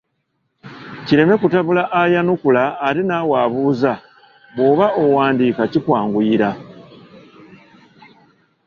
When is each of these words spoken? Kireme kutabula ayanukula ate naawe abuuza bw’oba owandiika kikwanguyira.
Kireme 1.05 1.35
kutabula 1.41 1.83
ayanukula 2.01 2.63
ate 2.87 3.01
naawe 3.07 3.35
abuuza 3.45 3.93
bw’oba 4.53 4.85
owandiika 5.03 5.63
kikwanguyira. 5.71 6.49